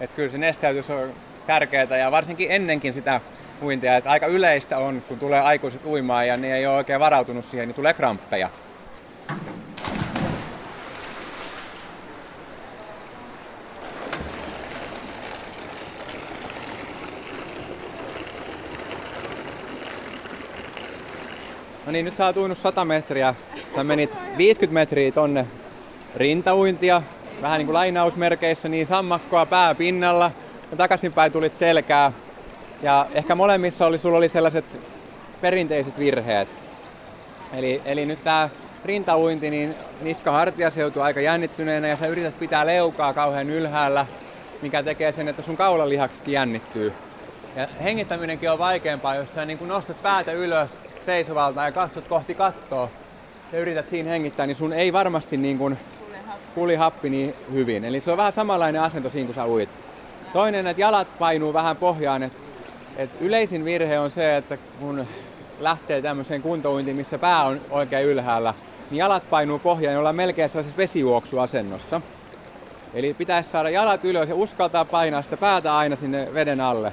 että 0.00 0.16
kyllä 0.16 0.30
se 0.30 0.38
nesteytys 0.38 0.90
on 0.90 1.12
tärkeää 1.48 1.96
ja 1.98 2.10
varsinkin 2.10 2.50
ennenkin 2.50 2.94
sitä 2.94 3.20
uintia. 3.62 3.96
Että 3.96 4.10
aika 4.10 4.26
yleistä 4.26 4.78
on, 4.78 5.02
kun 5.08 5.18
tulee 5.18 5.40
aikuiset 5.40 5.86
uimaan 5.86 6.28
ja 6.28 6.36
ne 6.36 6.56
ei 6.56 6.66
ole 6.66 6.76
oikein 6.76 7.00
varautunut 7.00 7.44
siihen, 7.44 7.68
niin 7.68 7.74
tulee 7.74 7.94
kramppeja. 7.94 8.50
No 21.86 21.92
niin, 21.92 22.04
nyt 22.04 22.16
sä 22.16 22.26
oot 22.26 22.36
uinut 22.36 22.58
100 22.58 22.84
metriä. 22.84 23.34
Sä 23.74 23.84
menit 23.84 24.10
50 24.36 24.74
metriä 24.74 25.12
tonne 25.12 25.46
rintauintia, 26.16 27.02
vähän 27.42 27.58
niin 27.58 27.66
kuin 27.66 27.74
lainausmerkeissä, 27.74 28.68
niin 28.68 28.86
sammakkoa 28.86 29.46
pää 29.46 29.74
pinnalla 29.74 30.30
ja 30.70 30.76
takaisinpäin 30.76 31.32
tulit 31.32 31.56
selkää. 31.56 32.12
Ja 32.82 33.06
ehkä 33.14 33.34
molemmissa 33.34 33.86
oli, 33.86 33.98
sulla 33.98 34.18
oli 34.18 34.28
sellaiset 34.28 34.64
perinteiset 35.40 35.98
virheet. 35.98 36.48
Eli, 37.52 37.82
eli 37.84 38.06
nyt 38.06 38.24
tää 38.24 38.48
rintauinti, 38.84 39.50
niin 39.50 39.74
niska 40.00 40.30
hartia 40.30 40.70
seutuu 40.70 41.02
aika 41.02 41.20
jännittyneenä 41.20 41.88
ja 41.88 41.96
sä 41.96 42.06
yrität 42.06 42.38
pitää 42.38 42.66
leukaa 42.66 43.14
kauhean 43.14 43.50
ylhäällä, 43.50 44.06
mikä 44.62 44.82
tekee 44.82 45.12
sen, 45.12 45.28
että 45.28 45.42
sun 45.42 45.56
kaulalihaksetkin 45.56 46.34
jännittyy. 46.34 46.92
Ja 47.56 47.68
hengittäminenkin 47.82 48.50
on 48.50 48.58
vaikeampaa, 48.58 49.14
jos 49.14 49.34
sä 49.34 49.44
niin 49.44 49.68
nostat 49.68 50.02
päätä 50.02 50.32
ylös 50.32 50.78
seisovalta 51.06 51.64
ja 51.64 51.72
katsot 51.72 52.08
kohti 52.08 52.34
kattoa 52.34 52.90
ja 53.52 53.58
yrität 53.58 53.88
siinä 53.88 54.10
hengittää, 54.10 54.46
niin 54.46 54.56
sun 54.56 54.72
ei 54.72 54.92
varmasti 54.92 55.36
niin 55.36 55.58
kuin 55.58 55.78
kuli 56.54 56.74
happi 56.74 57.10
niin 57.10 57.34
hyvin. 57.52 57.84
Eli 57.84 58.00
se 58.00 58.10
on 58.10 58.16
vähän 58.16 58.32
samanlainen 58.32 58.82
asento 58.82 59.10
siinä, 59.10 59.26
kun 59.26 59.34
sä 59.34 59.44
uit. 59.44 59.68
Toinen, 60.32 60.66
että 60.66 60.80
jalat 60.80 61.08
painuu 61.18 61.52
vähän 61.52 61.76
pohjaan. 61.76 62.22
Että 62.22 62.38
et 62.96 63.10
yleisin 63.20 63.64
virhe 63.64 63.98
on 63.98 64.10
se, 64.10 64.36
että 64.36 64.58
kun 64.80 65.06
lähtee 65.60 66.02
tämmöiseen 66.02 66.42
kuntouintiin, 66.42 66.96
missä 66.96 67.18
pää 67.18 67.42
on 67.42 67.60
oikein 67.70 68.06
ylhäällä, 68.06 68.54
niin 68.90 68.98
jalat 68.98 69.22
painuu 69.30 69.58
pohjaan 69.58 69.92
ja 69.92 69.98
ollaan 69.98 70.16
melkein 70.16 70.48
sellaisessa 70.48 70.76
vesijuoksuasennossa. 70.76 72.00
Eli 72.94 73.14
pitäisi 73.14 73.50
saada 73.50 73.70
jalat 73.70 74.04
ylös 74.04 74.28
ja 74.28 74.34
uskaltaa 74.34 74.84
painaa 74.84 75.22
sitä 75.22 75.36
päätä 75.36 75.76
aina 75.76 75.96
sinne 75.96 76.28
veden 76.34 76.60
alle. 76.60 76.92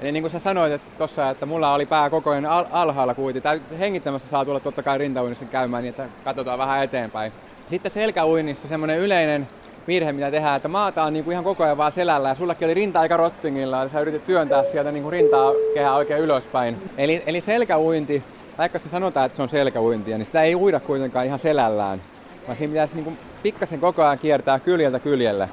Eli 0.00 0.12
niin 0.12 0.22
kuin 0.22 0.32
sä 0.32 0.38
sanoit 0.38 0.72
että 0.72 0.90
tossa, 0.98 1.30
että 1.30 1.46
mulla 1.46 1.74
oli 1.74 1.86
pää 1.86 2.10
koko 2.10 2.30
ajan 2.30 2.46
al- 2.46 2.66
alhaalla 2.70 3.14
kuitenkin. 3.14 3.42
Tai 3.42 3.60
hengittämässä 3.78 4.28
saa 4.28 4.44
tulla 4.44 4.60
totta 4.60 4.82
kai 4.82 4.98
rintauinnissa 4.98 5.44
käymään 5.44 5.82
niin, 5.82 5.90
että 5.90 6.08
katsotaan 6.24 6.58
vähän 6.58 6.84
eteenpäin. 6.84 7.32
Sitten 7.70 7.92
selkäuinnissa 7.92 8.68
semmoinen 8.68 8.98
yleinen 8.98 9.48
virhe, 9.86 10.12
mitä 10.12 10.30
tehdään, 10.30 10.56
että 10.56 10.68
maata 10.68 11.02
on 11.02 11.12
niin 11.12 11.24
kuin 11.24 11.32
ihan 11.32 11.44
koko 11.44 11.64
ajan 11.64 11.76
vaan 11.76 11.92
selällä 11.92 12.28
ja 12.28 12.34
sullakin 12.34 12.66
oli 12.66 12.74
rinta 12.74 13.00
aika 13.00 13.16
rottingilla 13.16 13.76
ja 13.76 13.88
sä 13.88 14.00
yritit 14.00 14.26
työntää 14.26 14.64
sieltä 14.64 14.92
niin 14.92 15.02
kuin 15.02 15.12
rintaa 15.12 15.52
kehää 15.74 15.94
oikein 15.94 16.22
ylöspäin. 16.22 16.76
Eli, 16.98 17.22
eli 17.26 17.40
selkäuinti 17.40 18.22
vaikka 18.60 18.78
se 18.78 18.88
sanotaan, 18.88 19.26
että 19.26 19.36
se 19.36 19.42
on 19.42 19.48
selkäuintia, 19.48 20.18
niin 20.18 20.26
sitä 20.26 20.42
ei 20.42 20.54
uida 20.54 20.80
kuitenkaan 20.80 21.26
ihan 21.26 21.38
selällään, 21.38 22.02
vaan 22.46 22.56
siinä 22.56 22.70
pitäisi 22.70 22.94
niin 22.94 23.04
kuin 23.04 23.18
pikkasen 23.42 23.80
koko 23.80 24.02
ajan 24.02 24.18
kiertää 24.18 24.58
kyljeltä 24.58 24.98
kyljelle. 24.98 25.48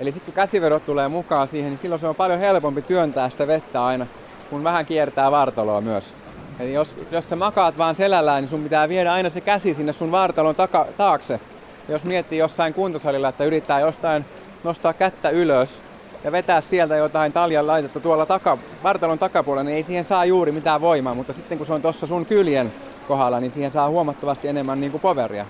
Eli 0.00 0.12
sitten 0.12 0.26
kun 0.26 0.34
käsivedot 0.34 0.86
tulee 0.86 1.08
mukaan 1.08 1.48
siihen, 1.48 1.70
niin 1.70 1.78
silloin 1.78 2.00
se 2.00 2.06
on 2.06 2.14
paljon 2.14 2.38
helpompi 2.38 2.82
työntää 2.82 3.30
sitä 3.30 3.46
vettä 3.46 3.84
aina, 3.84 4.06
kun 4.50 4.64
vähän 4.64 4.86
kiertää 4.86 5.30
vartaloa 5.30 5.80
myös. 5.80 6.14
Eli 6.60 6.72
jos, 6.72 6.94
jos 7.10 7.28
sä 7.28 7.36
makaat 7.36 7.78
vaan 7.78 7.94
selällään, 7.94 8.42
niin 8.42 8.50
sun 8.50 8.62
pitää 8.62 8.88
viedä 8.88 9.12
aina 9.12 9.30
se 9.30 9.40
käsi 9.40 9.74
sinne 9.74 9.92
sun 9.92 10.10
vartalon 10.10 10.54
taka, 10.54 10.86
taakse. 10.96 11.40
Jos 11.88 12.04
miettii 12.04 12.38
jossain 12.38 12.74
kuntosalilla, 12.74 13.28
että 13.28 13.44
yrittää 13.44 13.80
jostain 13.80 14.24
nostaa 14.64 14.92
kättä 14.92 15.30
ylös 15.30 15.82
ja 16.24 16.32
vetää 16.32 16.60
sieltä 16.60 16.96
jotain 16.96 17.32
taljan 17.32 17.66
laitetta 17.66 18.00
tuolla 18.00 18.26
taka, 18.26 18.58
vartalon 18.82 19.18
takapuolella, 19.18 19.64
niin 19.64 19.76
ei 19.76 19.82
siihen 19.82 20.04
saa 20.04 20.24
juuri 20.24 20.52
mitään 20.52 20.80
voimaa, 20.80 21.14
mutta 21.14 21.32
sitten 21.32 21.58
kun 21.58 21.66
se 21.66 21.72
on 21.72 21.82
tuossa 21.82 22.06
sun 22.06 22.26
kyljen 22.26 22.72
kohdalla, 23.08 23.40
niin 23.40 23.52
siihen 23.52 23.70
saa 23.72 23.88
huomattavasti 23.88 24.48
enemmän 24.48 24.80
niin 24.80 24.90
kuin 24.90 25.00
poveria. 25.00 25.46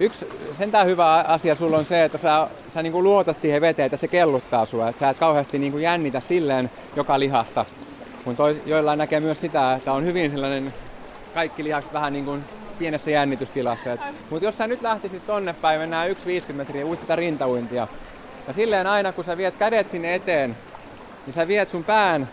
Yksi 0.00 0.28
sentään 0.52 0.86
hyvä 0.86 1.14
asia 1.14 1.54
sulla 1.54 1.78
on 1.78 1.84
se, 1.84 2.04
että 2.04 2.18
sä, 2.18 2.48
sä 2.74 2.82
niin 2.82 2.92
kuin 2.92 3.04
luotat 3.04 3.40
siihen 3.40 3.60
veteen, 3.60 3.86
että 3.86 3.96
se 3.96 4.08
kelluttaa 4.08 4.66
sua, 4.66 4.88
että 4.88 5.00
sä 5.00 5.10
et 5.10 5.18
kauheasti 5.18 5.58
niin 5.58 5.72
kuin 5.72 5.82
jännitä 5.82 6.20
silleen 6.20 6.70
joka 6.96 7.18
lihasta. 7.18 7.64
Kun 8.24 8.36
toi, 8.36 8.62
joillain 8.66 8.98
näkee 8.98 9.20
myös 9.20 9.40
sitä, 9.40 9.74
että 9.74 9.92
on 9.92 10.04
hyvin 10.04 10.30
sellainen 10.30 10.74
kaikki 11.34 11.64
lihakset 11.64 11.92
vähän 11.92 12.12
niin 12.12 12.24
kuin 12.24 12.44
pienessä 12.78 13.10
jännitystilassa. 13.10 13.90
Mutta 14.30 14.44
jos 14.44 14.56
sä 14.56 14.66
nyt 14.66 14.82
lähtisit 14.82 15.26
tonne 15.26 15.52
päin, 15.52 15.80
mennään 15.80 16.10
1,50 16.10 16.52
metriä, 16.52 16.86
uit 16.86 17.00
sitä 17.00 17.16
rintauintia. 17.16 17.88
Ja 18.46 18.52
silleen 18.52 18.86
aina 18.86 19.12
kun 19.12 19.24
sä 19.24 19.36
viet 19.36 19.54
kädet 19.56 19.90
sinne 19.90 20.14
eteen, 20.14 20.56
niin 21.26 21.34
sä 21.34 21.48
viet 21.48 21.68
sun 21.68 21.84
pään 21.84 22.28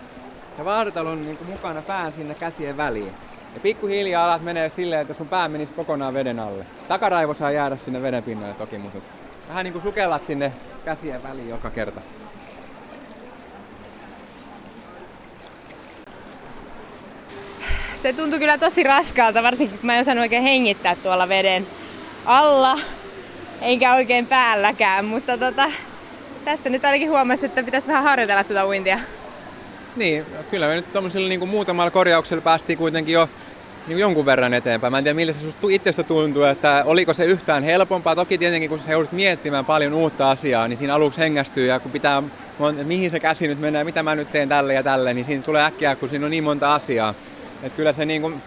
ja 0.58 0.66
vartalon 0.66 1.26
niin 1.26 1.38
mukana 1.48 1.82
pään 1.82 2.14
sinne 2.14 2.36
käsien 2.36 2.78
väliin. 2.78 3.14
Ja 3.54 3.60
pikkuhiljaa 3.60 4.26
alat 4.26 4.42
menee 4.42 4.70
silleen, 4.70 5.02
että 5.02 5.14
sun 5.14 5.28
pää 5.28 5.48
menisi 5.48 5.74
kokonaan 5.74 6.14
veden 6.14 6.40
alle. 6.40 6.66
Takaraivo 6.88 7.34
saa 7.34 7.52
jäädä 7.52 7.78
sinne 7.78 8.02
veden 8.02 8.24
pinnalle 8.24 8.54
toki, 8.54 8.78
mutta 8.78 9.00
vähän 9.50 9.64
niin 9.64 9.74
kuin 9.74 9.84
sukellat 9.84 10.26
sinne 10.28 10.54
käsien 10.86 11.24
väliin 11.24 11.50
joka 11.50 11.70
kerta. 11.70 12.02
Se 18.04 18.14
tuntui 18.14 18.40
kyllä 18.40 18.58
tosi 18.58 18.84
raskaalta, 18.84 19.44
varsinkin 19.44 19.80
kun 19.80 19.88
mä 19.88 19.96
en 19.96 20.02
osannut 20.02 20.22
oikein 20.22 20.44
hengittää 20.44 20.96
tuolla 20.96 21.30
veden 21.30 21.68
alla, 22.26 22.80
enkä 23.62 23.94
oikein 23.94 24.28
päälläkään, 24.28 25.06
mutta 25.06 25.38
tota, 25.38 25.72
tästä 26.46 26.70
nyt 26.70 26.86
ainakin 26.86 27.10
huomasi, 27.10 27.46
että 27.46 27.64
pitäisi 27.64 27.88
vähän 27.88 28.04
harjoitella 28.04 28.44
tätä 28.44 28.68
uintia. 28.68 29.00
Niin, 29.96 30.26
kyllä 30.52 30.68
me 30.68 30.76
nyt 30.76 30.92
tuommoisella 30.92 31.30
niin 31.30 31.48
muutamalla 31.48 31.92
korjauksella 31.92 32.42
päästiin 32.42 32.78
kuitenkin 32.78 33.14
jo 33.14 33.30
niin 33.88 34.00
jonkun 34.00 34.26
verran 34.26 34.54
eteenpäin. 34.54 34.92
Mä 34.92 34.98
en 34.98 35.04
tiedä, 35.04 35.16
miltä 35.16 35.34
se 35.34 35.40
susta 35.40 35.68
itsestä 35.70 36.04
tuntuu, 36.04 36.44
että 36.44 36.84
oliko 36.86 37.14
se 37.14 37.26
yhtään 37.26 37.64
helpompaa. 37.64 38.16
Toki 38.16 38.38
tietenkin, 38.38 38.70
kun 38.70 38.80
sä 38.80 38.92
joudut 38.92 39.12
miettimään 39.12 39.66
paljon 39.66 39.94
uutta 39.94 40.32
asiaa, 40.32 40.68
niin 40.68 40.78
siinä 40.78 40.96
aluksi 40.96 41.20
hengästyy 41.20 41.68
ja 41.68 41.80
kun 41.80 41.92
pitää, 41.92 42.24
mihin 42.84 43.12
se 43.12 43.20
käsi 43.20 43.48
nyt 43.48 43.60
menee, 43.60 43.84
mitä 43.84 44.04
mä 44.04 44.16
nyt 44.16 44.32
teen 44.32 44.50
tälle 44.50 44.74
ja 44.74 44.84
tälle, 44.84 45.14
niin 45.14 45.26
siinä 45.26 45.44
tulee 45.44 45.64
äkkiä, 45.64 45.96
kun 45.96 46.10
siinä 46.10 46.26
on 46.26 46.32
niin 46.32 46.44
monta 46.44 46.74
asiaa. 46.74 47.14
Että 47.64 47.78
kyllä 47.78 47.94
se 47.94 48.06
niin 48.06 48.22
kuin, 48.22 48.42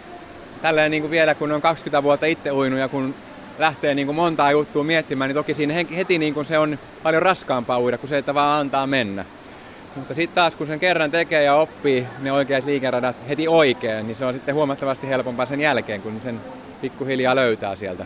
tälleen 0.61 0.91
niin 0.91 1.03
kuin 1.03 1.11
vielä, 1.11 1.35
kun 1.35 1.51
on 1.51 1.61
20 1.61 2.03
vuotta 2.03 2.25
itse 2.25 2.51
uinut 2.51 2.79
ja 2.79 2.87
kun 2.87 3.15
lähtee 3.59 3.95
niin 3.95 4.05
kuin 4.07 4.15
montaa 4.15 4.51
juttua 4.51 4.83
miettimään, 4.83 5.29
niin 5.29 5.35
toki 5.35 5.53
siinä 5.53 5.73
heti 5.73 6.17
niin 6.17 6.33
kuin 6.33 6.45
se 6.45 6.57
on 6.57 6.79
paljon 7.03 7.23
raskaampaa 7.23 7.79
uida 7.79 7.97
kuin 7.97 8.09
se, 8.09 8.17
että 8.17 8.33
vaan 8.33 8.59
antaa 8.59 8.87
mennä. 8.87 9.25
Mutta 9.95 10.13
sitten 10.13 10.35
taas 10.35 10.55
kun 10.55 10.67
sen 10.67 10.79
kerran 10.79 11.11
tekee 11.11 11.43
ja 11.43 11.55
oppii 11.55 12.07
ne 12.19 12.31
oikeat 12.31 12.65
liikeradat 12.65 13.15
heti 13.29 13.47
oikein, 13.47 14.07
niin 14.07 14.15
se 14.15 14.25
on 14.25 14.33
sitten 14.33 14.55
huomattavasti 14.55 15.09
helpompaa 15.09 15.45
sen 15.45 15.61
jälkeen, 15.61 16.01
kun 16.01 16.21
sen 16.23 16.39
pikkuhiljaa 16.81 17.35
löytää 17.35 17.75
sieltä. 17.75 18.05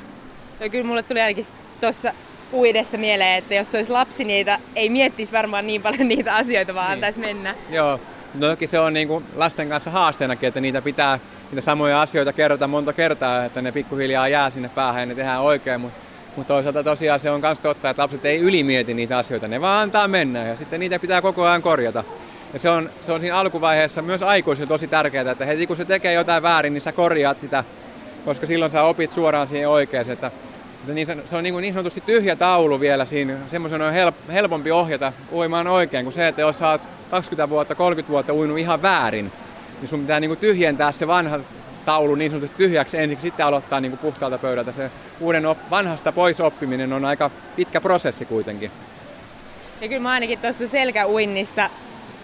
Ja 0.60 0.70
kyllä 0.70 0.86
mulle 0.86 1.04
tuli 1.04 1.22
ainakin 1.22 1.46
tuossa 1.82 2.14
uidessa 2.54 2.98
mieleen, 2.98 3.38
että 3.38 3.56
jos 3.56 3.76
olisi 3.76 3.92
lapsi, 3.92 4.24
niitä 4.24 4.60
ei 4.76 4.90
miettisi 4.90 5.32
varmaan 5.32 5.68
niin 5.68 5.82
paljon 5.82 6.08
niitä 6.08 6.36
asioita, 6.36 6.76
vaan 6.76 6.88
niin. 6.88 6.94
antaisi 6.94 7.20
mennä. 7.20 7.56
Joo, 7.70 8.00
no 8.34 8.50
toki 8.50 8.68
se 8.68 8.80
on 8.80 8.94
niin 8.94 9.08
kuin 9.08 9.26
lasten 9.36 9.70
kanssa 9.70 9.92
haasteenakin, 9.92 10.48
että 10.48 10.62
niitä 10.62 10.82
pitää 10.82 11.20
niitä 11.52 11.62
samoja 11.62 12.02
asioita 12.02 12.34
kerrota 12.34 12.68
monta 12.68 12.94
kertaa, 12.94 13.46
että 13.46 13.62
ne 13.62 13.72
pikkuhiljaa 13.72 14.28
jää 14.28 14.50
sinne 14.50 14.70
päähän 14.76 15.02
ja 15.02 15.06
ne 15.06 15.16
tehdään 15.16 15.42
oikein, 15.42 15.82
mutta 15.82 16.12
mutta 16.36 16.54
toisaalta 16.54 16.84
tosiaan 16.84 17.20
se 17.20 17.32
on 17.32 17.42
myös 17.42 17.60
totta, 17.60 17.90
että 17.90 18.02
lapset 18.02 18.26
ei 18.26 18.40
ylimieti 18.40 18.94
niitä 18.94 19.18
asioita, 19.18 19.48
ne 19.48 19.62
vaan 19.62 19.84
antaa 19.84 20.08
mennä 20.08 20.48
ja 20.48 20.56
sitten 20.56 20.80
niitä 20.80 21.00
pitää 21.00 21.22
koko 21.22 21.44
ajan 21.44 21.62
korjata. 21.62 22.04
Ja 22.54 22.60
se 22.60 22.70
on, 22.70 22.90
se 23.02 23.12
on 23.12 23.20
siinä 23.20 23.38
alkuvaiheessa 23.38 24.02
myös 24.02 24.24
aikuisille 24.24 24.68
tosi 24.68 24.88
tärkeää, 24.88 25.32
että 25.32 25.46
heti 25.46 25.68
kun 25.68 25.78
se 25.78 25.86
tekee 25.86 26.14
jotain 26.14 26.44
väärin, 26.44 26.74
niin 26.74 26.82
sä 26.82 26.92
korjaat 26.92 27.40
sitä, 27.42 27.64
koska 28.26 28.48
silloin 28.48 28.72
sä 28.72 28.84
opit 28.84 29.12
suoraan 29.12 29.48
siihen 29.48 29.70
oikeaan. 29.70 30.10
Että 30.10 30.32
niin, 30.88 31.08
se 31.30 31.36
on 31.36 31.44
niin, 31.44 31.54
kuin 31.54 31.62
niin 31.62 31.74
sanotusti 31.74 32.02
tyhjä 32.02 32.36
taulu 32.36 32.80
vielä 32.80 33.06
siinä, 33.06 33.34
semmoisen 33.52 33.82
on 33.82 33.94
help, 33.94 34.16
helpompi 34.34 34.72
ohjata 34.72 35.14
uimaan 35.32 35.68
oikein 35.68 36.06
kuin 36.06 36.14
se, 36.14 36.28
että 36.28 36.42
jos 36.42 36.58
sä 36.58 36.70
oot 36.70 36.82
20 37.12 37.50
vuotta, 37.50 37.76
30 37.76 38.12
vuotta 38.12 38.34
uinut 38.34 38.58
ihan 38.58 38.82
väärin, 38.82 39.32
niin 39.82 39.90
sun 39.90 40.00
pitää 40.00 40.20
niin 40.20 40.30
kuin 40.30 40.40
tyhjentää 40.40 40.92
se 40.92 41.08
vanha 41.08 41.40
taulu 41.86 42.16
niin 42.16 42.32
sanotusti 42.32 42.58
tyhjäksi 42.58 42.98
ensiksi, 42.98 43.22
sitten 43.22 43.46
aloittaa 43.46 43.80
niin 43.80 43.92
kuin 43.92 44.00
puhtaalta 44.00 44.38
pöydältä. 44.38 44.72
Se 44.72 44.92
uuden 45.20 45.46
op- 45.46 45.70
vanhasta 45.70 46.12
pois 46.12 46.40
oppiminen 46.40 46.94
on 46.94 47.06
aika 47.06 47.32
pitkä 47.56 47.82
prosessi 47.82 48.26
kuitenkin. 48.26 48.72
Ja 49.82 49.88
kyllä 49.88 50.02
mä 50.02 50.12
ainakin 50.12 50.40
tuossa 50.40 50.68
selkäuinnissa 50.68 51.70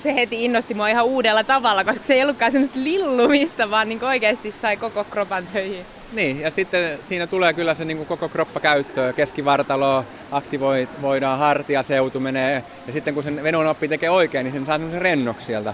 se 0.03 0.15
heti 0.15 0.45
innosti 0.45 0.73
mua 0.73 0.87
ihan 0.87 1.05
uudella 1.05 1.43
tavalla, 1.43 1.83
koska 1.83 2.05
se 2.05 2.13
ei 2.13 2.23
ollutkaan 2.23 2.51
semmoista 2.51 2.79
lillumista, 2.79 3.71
vaan 3.71 3.89
niin 3.89 4.03
oikeasti 4.03 4.55
sai 4.61 4.77
koko 4.77 5.03
kropan 5.03 5.47
töihin. 5.53 5.85
Niin, 6.13 6.41
ja 6.41 6.51
sitten 6.51 6.99
siinä 7.03 7.27
tulee 7.27 7.53
kyllä 7.53 7.73
se 7.73 7.85
niin 7.85 7.97
kuin 7.97 8.07
koko 8.07 8.29
kroppa 8.29 8.59
käyttöön. 8.59 9.13
Keskivartalo 9.13 10.05
aktivoidaan, 10.31 11.39
hartiaseutu 11.39 12.19
menee, 12.19 12.63
ja 12.87 12.93
sitten 12.93 13.13
kun 13.13 13.23
sen 13.23 13.43
vedon 13.43 13.67
oppi 13.67 13.87
tekee 13.87 14.09
oikein, 14.09 14.43
niin 14.43 14.53
sen 14.53 14.65
saa 14.65 14.77
sen 14.77 15.01
rennoksi 15.01 15.45
sieltä. 15.45 15.73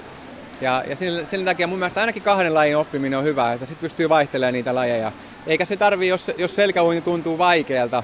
Ja, 0.62 0.84
ja 0.88 0.96
sen, 0.96 1.28
sen 1.28 1.46
takia 1.46 1.68
mun 1.68 1.80
mielestä 1.80 2.00
ainakin 2.00 2.24
kahden 2.24 2.54
lajin 2.54 2.78
oppiminen 2.78 3.20
on 3.20 3.26
hyvä, 3.26 3.54
että 3.54 3.66
sitten 3.66 3.82
pystyy 3.82 4.10
vaihtelemaan 4.10 4.54
niitä 4.54 4.76
lajeja. 4.76 5.12
Eikä 5.48 5.66
se 5.66 5.78
tarvii, 5.78 6.10
jos, 6.10 6.32
jos 6.38 6.56
selkäuinti 6.56 7.02
tuntuu 7.02 7.38
vaikealta, 7.38 8.04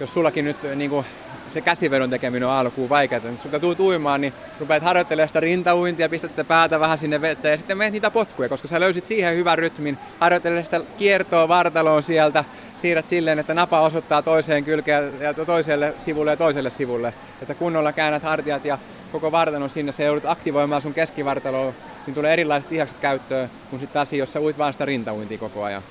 jos 0.00 0.12
sullakin 0.12 0.44
nyt 0.44 0.56
niin 0.74 0.90
kuin, 0.90 1.06
se 1.54 1.60
käsivedon 1.60 2.10
tekeminen 2.10 2.48
on 2.48 2.54
alkuun 2.54 2.88
vaikeaa, 2.88 3.20
kun 3.20 3.60
tuut 3.60 3.80
uimaan, 3.80 4.20
niin 4.20 4.32
rupeat 4.60 4.82
harjoittelemaan 4.82 5.28
sitä 5.28 5.40
rintauintia, 5.40 6.08
pistät 6.08 6.30
sitä 6.30 6.44
päätä 6.44 6.80
vähän 6.80 6.98
sinne 6.98 7.20
veteen 7.20 7.52
ja 7.52 7.56
sitten 7.56 7.78
menet 7.78 7.92
niitä 7.92 8.10
potkuja, 8.10 8.48
koska 8.48 8.68
sä 8.68 8.80
löysit 8.80 9.06
siihen 9.06 9.36
hyvän 9.36 9.58
rytmin, 9.58 9.98
harjoittelet 10.20 10.64
sitä 10.64 10.80
kiertoa 10.98 11.48
vartaloon 11.48 12.02
sieltä, 12.02 12.44
siirrät 12.82 13.08
silleen, 13.08 13.38
että 13.38 13.54
napa 13.54 13.80
osoittaa 13.80 14.22
toiseen 14.22 14.64
kylkeen 14.64 15.12
ja 15.20 15.34
toiselle 15.34 15.94
sivulle 16.04 16.30
ja 16.30 16.36
toiselle 16.36 16.70
sivulle. 16.70 17.14
Että 17.42 17.54
kunnolla 17.54 17.92
käännät 17.92 18.22
hartiat 18.22 18.64
ja 18.64 18.78
koko 19.12 19.32
vartalon 19.32 19.70
sinne, 19.70 19.92
se 19.92 20.04
joudut 20.04 20.24
aktivoimaan 20.26 20.82
sun 20.82 20.94
keskivartaloa, 20.94 21.72
niin 22.06 22.14
tulee 22.14 22.32
erilaiset 22.32 22.70
lihakset 22.70 22.98
käyttöön, 23.00 23.50
kun 23.70 23.78
sitten 23.78 23.94
taas 23.94 24.12
jos 24.12 24.32
sä 24.32 24.40
uit 24.40 24.58
vaan 24.58 24.72
sitä 24.72 24.84
rintauintia 24.84 25.38
koko 25.38 25.64
ajan. 25.64 25.82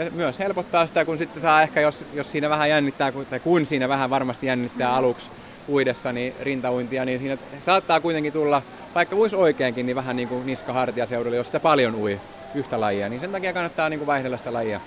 Ja 0.00 0.10
myös 0.10 0.38
helpottaa 0.38 0.86
sitä, 0.86 1.04
kun 1.04 1.18
sitten 1.18 1.42
saa 1.42 1.62
ehkä, 1.62 1.80
jos, 1.80 2.04
jos 2.14 2.32
siinä 2.32 2.50
vähän 2.50 2.70
jännittää, 2.70 3.12
tai 3.30 3.40
kun 3.40 3.66
siinä 3.66 3.88
vähän 3.88 4.10
varmasti 4.10 4.46
jännittää 4.46 4.94
aluksi 4.94 5.30
uidessa 5.68 6.12
niin 6.12 6.34
rintauintia, 6.40 7.04
niin 7.04 7.18
siinä 7.18 7.38
saattaa 7.66 8.00
kuitenkin 8.00 8.32
tulla, 8.32 8.62
vaikka 8.94 9.16
uisi 9.16 9.36
oikeinkin, 9.36 9.86
niin 9.86 9.96
vähän 9.96 10.16
niin 10.16 10.28
kuin 10.28 10.46
niska 10.46 10.72
jos 11.36 11.46
sitä 11.46 11.60
paljon 11.60 11.94
ui 11.94 12.20
yhtä 12.54 12.80
lajia, 12.80 13.08
niin 13.08 13.20
sen 13.20 13.32
takia 13.32 13.52
kannattaa 13.52 13.88
niin 13.88 13.98
kuin 13.98 14.06
vaihdella 14.06 14.36
sitä 14.36 14.52
lajia. 14.52 14.80